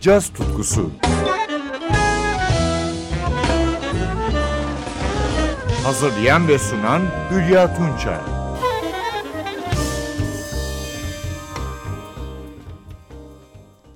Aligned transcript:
caz 0.00 0.28
tutkusu. 0.32 0.90
Hazırlayan 5.84 6.48
ve 6.48 6.58
sunan 6.58 7.02
Hülya 7.30 7.74
Tunçay. 7.74 8.18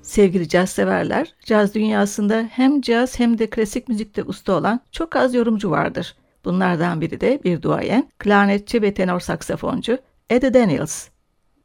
Sevgili 0.02 0.48
caz 0.48 0.70
severler, 0.70 1.34
caz 1.44 1.74
dünyasında 1.74 2.48
hem 2.50 2.80
caz 2.80 3.18
hem 3.18 3.38
de 3.38 3.50
klasik 3.50 3.88
müzikte 3.88 4.22
usta 4.22 4.52
olan 4.52 4.80
çok 4.92 5.16
az 5.16 5.34
yorumcu 5.34 5.70
vardır. 5.70 6.16
Bunlardan 6.44 7.00
biri 7.00 7.20
de 7.20 7.40
bir 7.44 7.62
duayen, 7.62 8.08
klarnetçi 8.18 8.82
ve 8.82 8.94
tenor 8.94 9.20
saksafoncu 9.20 9.98
Eddie 10.30 10.54
Daniels. 10.54 11.13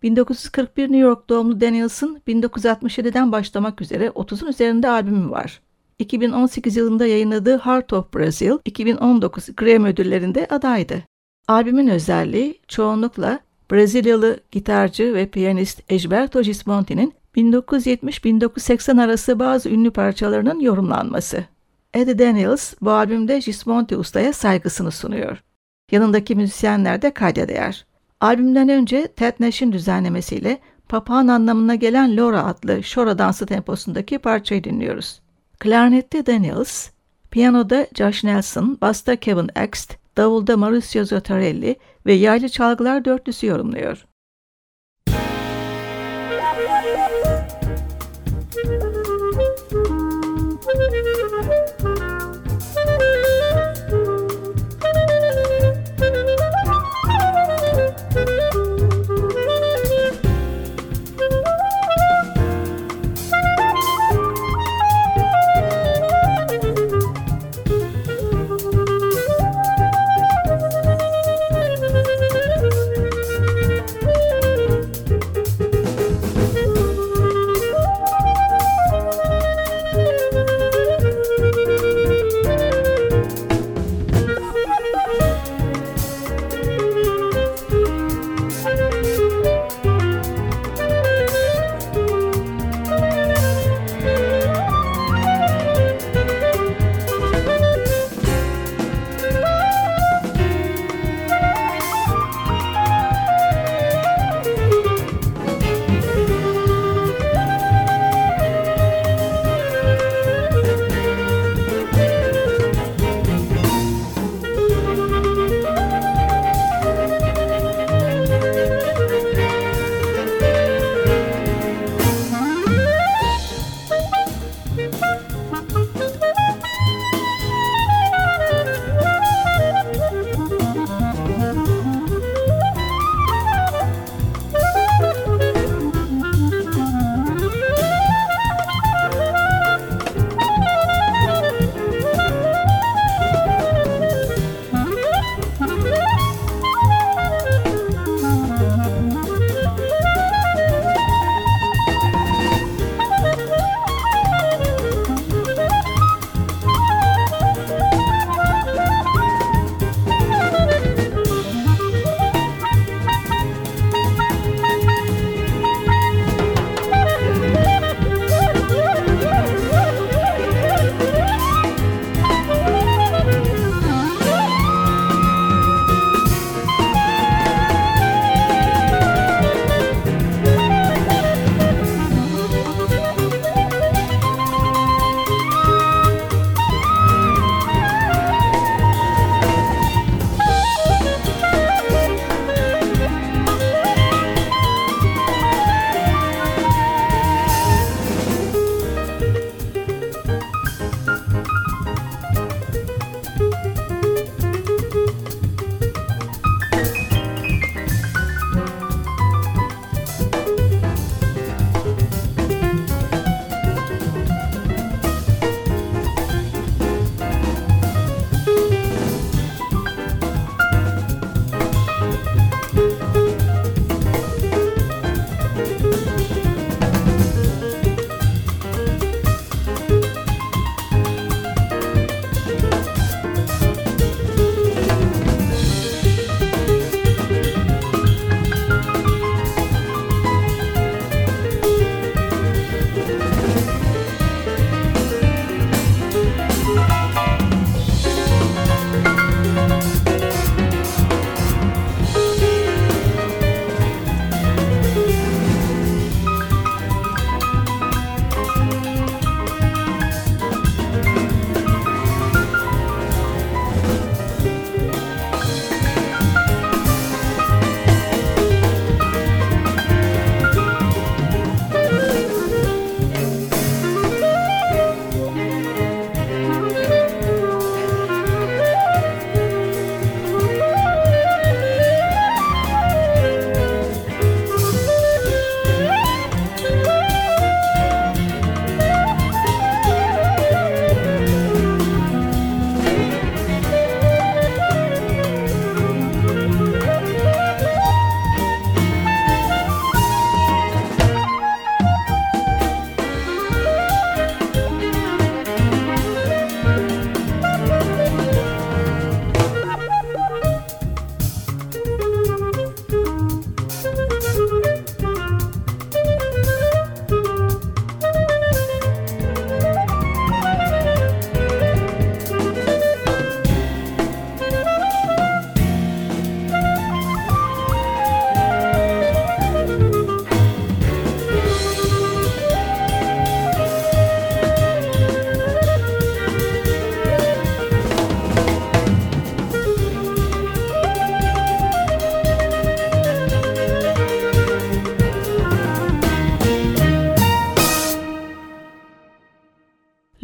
1941 0.03 0.83
New 0.83 0.97
York 0.97 1.29
doğumlu 1.29 1.61
Daniels'ın 1.61 2.21
1967'den 2.27 3.31
başlamak 3.31 3.81
üzere 3.81 4.07
30'un 4.07 4.49
üzerinde 4.49 4.89
albümü 4.89 5.29
var. 5.29 5.61
2018 5.99 6.75
yılında 6.75 7.05
yayınladığı 7.05 7.57
Heart 7.57 7.93
of 7.93 8.13
Brazil 8.13 8.51
2019 8.65 9.55
Grammy 9.55 9.89
ödüllerinde 9.89 10.47
adaydı. 10.49 11.03
Albümün 11.47 11.87
özelliği 11.87 12.59
çoğunlukla 12.67 13.39
Brezilyalı 13.71 14.39
gitarcı 14.51 15.13
ve 15.13 15.25
piyanist 15.29 15.91
Egberto 15.91 16.41
Gismonti'nin 16.41 17.13
1970-1980 17.35 19.01
arası 19.01 19.39
bazı 19.39 19.69
ünlü 19.69 19.91
parçalarının 19.91 20.59
yorumlanması. 20.59 21.45
Eddie 21.93 22.19
Daniels 22.19 22.73
bu 22.81 22.91
albümde 22.91 23.39
Gismonti 23.39 23.97
ustaya 23.97 24.33
saygısını 24.33 24.91
sunuyor. 24.91 25.43
Yanındaki 25.91 26.35
müzisyenler 26.35 27.01
de 27.01 27.13
kayda 27.13 27.47
değer. 27.47 27.85
Albümden 28.21 28.69
önce 28.69 29.07
Ted 29.07 29.33
Nash'in 29.39 29.71
düzenlemesiyle 29.71 30.59
papağan 30.89 31.27
anlamına 31.27 31.75
gelen 31.75 32.17
Laura 32.17 32.45
adlı 32.45 32.83
şora 32.83 33.17
dansı 33.17 33.45
temposundaki 33.45 34.17
parçayı 34.17 34.63
dinliyoruz. 34.63 35.21
Klarnette 35.59 36.25
Daniels, 36.25 36.89
piyanoda 37.31 37.87
Josh 37.97 38.23
Nelson, 38.23 38.77
basta 38.81 39.15
Kevin 39.15 39.49
Ext, 39.55 39.95
davulda 40.17 40.57
Mauricio 40.57 41.05
Zottarelli 41.05 41.75
ve 42.05 42.13
yaylı 42.13 42.49
çalgılar 42.49 43.05
dörtlüsü 43.05 43.47
yorumluyor. 43.47 44.05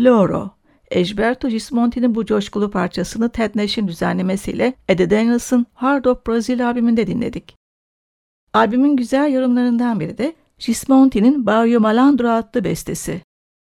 Loro. 0.06 0.52
Egberto 0.92 1.50
Gismonti'nin 1.50 2.16
bu 2.16 2.26
coşkulu 2.26 2.72
parçasını 2.72 3.30
Ted 3.30 3.56
Nash'in 3.56 3.88
düzenlemesiyle 3.88 4.74
Eddie 4.90 5.10
Daniels'ın 5.10 5.66
Hard 5.74 6.06
of 6.06 6.28
Brazil 6.28 6.68
albümünde 6.68 7.08
dinledik. 7.08 7.56
Albümün 8.54 8.96
güzel 8.96 9.34
yorumlarından 9.34 10.00
biri 10.00 10.18
de 10.18 10.36
Gismonti'nin 10.60 11.46
Barrio 11.46 11.80
Malandro 11.80 12.30
adlı 12.30 12.64
bestesi. 12.64 13.22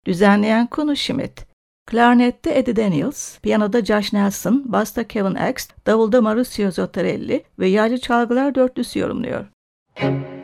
Düzenleyen 0.06 0.66
Kuno 0.66 0.94
Schmidt. 0.94 1.46
Klarnette 1.86 2.58
Eddie 2.58 2.76
Daniels, 2.76 3.38
piyanoda 3.38 3.84
Josh 3.84 4.12
Nelson, 4.12 4.64
basta 4.66 5.08
Kevin 5.08 5.34
Axt, 5.34 5.86
davulda 5.86 6.20
Mauricio 6.20 6.70
Zottarelli 6.70 7.44
ve 7.58 7.68
yaylı 7.68 7.98
çalgılar 7.98 8.54
dörtlüsü 8.54 8.98
yorumluyor. 8.98 9.46
Müzik 10.02 10.39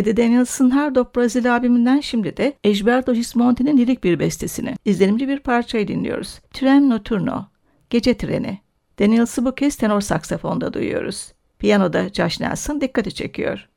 Eddie 0.00 0.16
Daniels'ın 0.16 0.70
Hard 0.70 0.96
Rock 0.96 1.16
Brazil 1.16 1.52
albümünden 1.52 2.00
şimdi 2.00 2.36
de 2.36 2.52
Egberto 2.64 3.14
Gismonti'nin 3.14 3.78
lirik 3.78 4.04
bir 4.04 4.18
bestesini, 4.18 4.74
izlenimli 4.84 5.28
bir 5.28 5.38
parçayı 5.38 5.88
dinliyoruz. 5.88 6.40
Tren 6.52 6.90
Nocturno, 6.90 7.44
Gece 7.90 8.16
Treni. 8.16 8.58
Daniels'ı 8.98 9.44
bu 9.44 9.54
kez 9.54 9.76
tenor 9.76 10.00
saksafonda 10.00 10.72
duyuyoruz. 10.72 11.32
Piyanoda 11.58 12.08
Josh 12.08 12.40
Nelson 12.40 12.80
dikkati 12.80 13.14
çekiyor. 13.14 13.68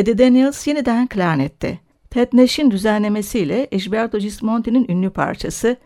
Eddie 0.00 0.18
Daniels 0.18 0.66
yeniden 0.66 1.06
klarnette. 1.06 1.78
Ted 2.10 2.28
Nash'in 2.32 2.70
düzenlemesiyle 2.70 3.68
Egberto 3.72 4.18
Gismonti'nin 4.18 4.86
ünlü 4.88 5.10
parçası 5.10 5.76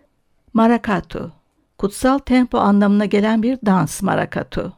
Maracatu. 0.53 1.33
Kutsal 1.79 2.19
tempo 2.19 2.59
anlamına 2.59 3.05
gelen 3.05 3.43
bir 3.43 3.59
dans 3.67 4.03
maracatu. 4.03 4.73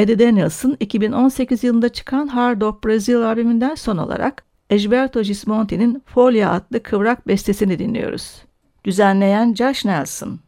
Eddie 0.00 0.18
Daniels'ın 0.18 0.76
2018 0.80 1.64
yılında 1.64 1.88
çıkan 1.88 2.26
Hard 2.26 2.62
Rock 2.62 2.84
Brazil 2.84 3.16
albümünden 3.16 3.74
son 3.74 3.96
olarak 3.96 4.44
Egberto 4.70 5.22
Gismonti'nin 5.22 6.02
Folia 6.06 6.52
adlı 6.52 6.82
kıvrak 6.82 7.28
bestesini 7.28 7.78
dinliyoruz. 7.78 8.42
Düzenleyen 8.84 9.54
Josh 9.54 9.84
Nelson. 9.84 10.40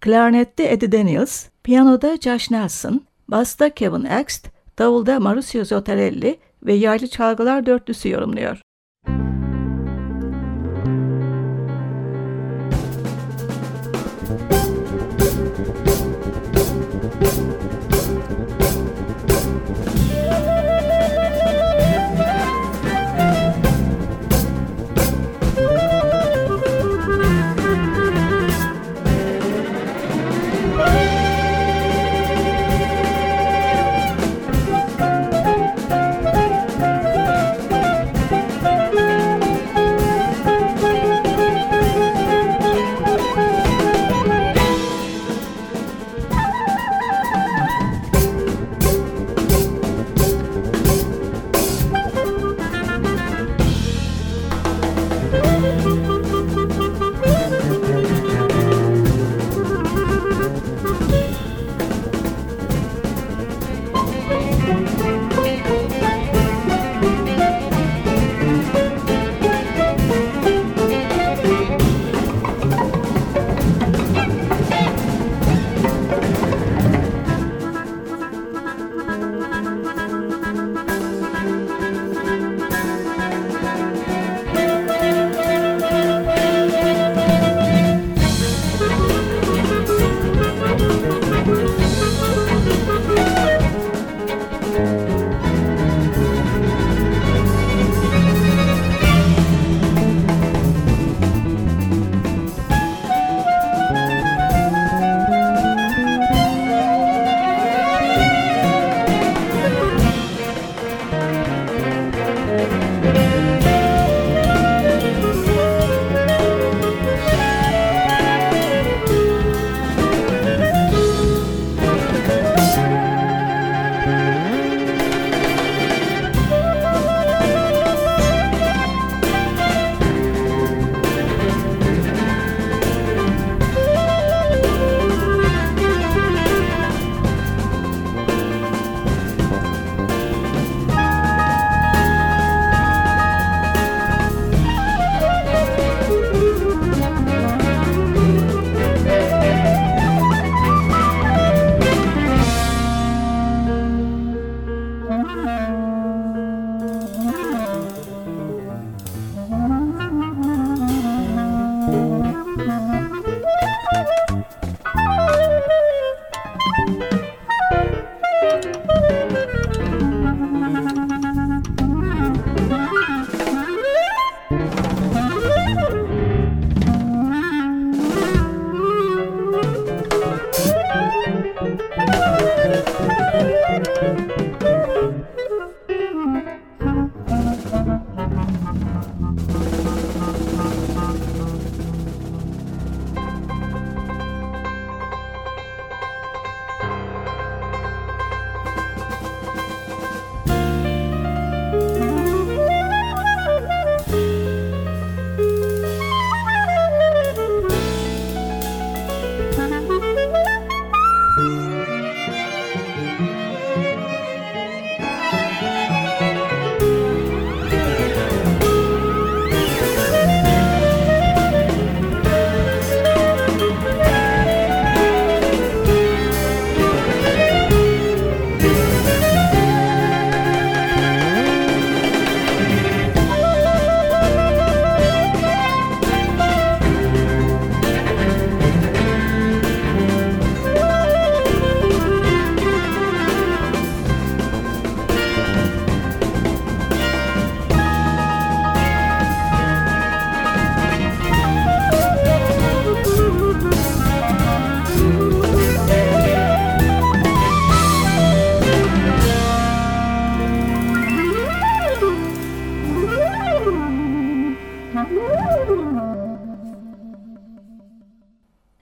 Klarnette 0.00 0.64
Eddie 0.64 0.92
Daniels, 0.92 1.46
piyanoda 1.62 2.16
Josh 2.16 2.50
Nelson, 2.50 3.02
basta 3.28 3.70
Kevin 3.70 4.04
Axt, 4.04 4.48
davulda 4.78 5.20
Mauricio 5.20 5.64
Zottarelli 5.64 6.38
ve 6.62 6.72
yaylı 6.72 7.06
çalgılar 7.06 7.66
dörtlüsü 7.66 8.08
yorumluyor. 8.08 8.60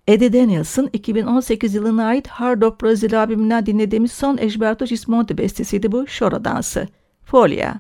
Eddie 0.09 0.33
Daniels'ın 0.33 0.91
2018 0.93 1.75
yılına 1.75 2.07
ait 2.07 2.29
Hard 2.29 2.63
Rock 2.63 2.83
Brazil 2.83 3.21
albümünden 3.21 3.67
dinlediğimiz 3.67 4.13
son 4.13 4.39
Egberto 4.39 4.85
Gismonti 4.85 5.39
bestesiydi 5.39 5.93
bu 5.93 6.07
Şora 6.07 6.45
Dansı. 6.45 6.89
Folia. 7.25 7.75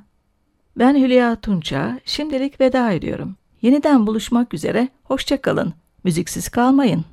Ben 0.78 0.94
Hülya 0.94 1.40
Tunça, 1.40 2.00
şimdilik 2.04 2.60
veda 2.60 2.92
ediyorum. 2.92 3.36
Yeniden 3.62 4.06
buluşmak 4.06 4.54
üzere, 4.54 4.88
hoşçakalın. 5.04 5.74
Müziksiz 6.04 6.48
kalmayın. 6.48 7.04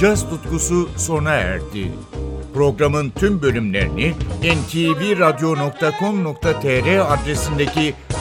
caz 0.00 0.30
tutkusu 0.30 0.88
sona 0.96 1.30
erdi. 1.30 1.92
Programın 2.54 3.10
tüm 3.10 3.42
bölümlerini 3.42 4.14
ntvradio.com.tr 4.42 7.12
adresindeki 7.12 7.94